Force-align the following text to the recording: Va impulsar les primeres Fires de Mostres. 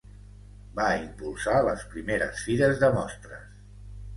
Va 0.77 0.87
impulsar 1.01 1.59
les 1.67 1.83
primeres 1.91 2.41
Fires 2.47 2.83
de 2.85 2.91
Mostres. 2.99 3.49